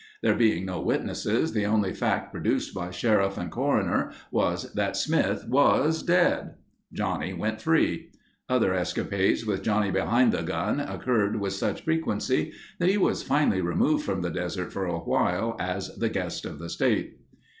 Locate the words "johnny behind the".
9.61-10.41